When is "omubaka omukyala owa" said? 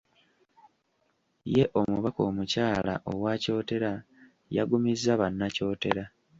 1.79-3.31